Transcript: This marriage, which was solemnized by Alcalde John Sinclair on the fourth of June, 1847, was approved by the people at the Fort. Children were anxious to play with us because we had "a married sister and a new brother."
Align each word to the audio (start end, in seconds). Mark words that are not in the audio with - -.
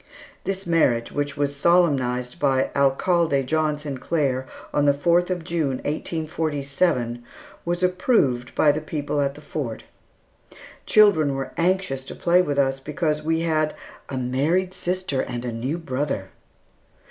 This 0.45 0.65
marriage, 0.65 1.11
which 1.11 1.37
was 1.37 1.55
solemnized 1.55 2.39
by 2.39 2.71
Alcalde 2.75 3.43
John 3.43 3.77
Sinclair 3.77 4.47
on 4.73 4.85
the 4.85 4.95
fourth 4.95 5.29
of 5.29 5.43
June, 5.43 5.77
1847, 5.85 7.23
was 7.65 7.83
approved 7.83 8.55
by 8.55 8.71
the 8.71 8.81
people 8.81 9.21
at 9.21 9.35
the 9.35 9.41
Fort. 9.41 9.83
Children 10.87 11.35
were 11.35 11.53
anxious 11.55 12.03
to 12.05 12.15
play 12.15 12.41
with 12.41 12.57
us 12.57 12.79
because 12.79 13.21
we 13.21 13.41
had 13.41 13.75
"a 14.09 14.17
married 14.17 14.73
sister 14.73 15.21
and 15.21 15.45
a 15.45 15.51
new 15.51 15.77
brother." 15.77 16.29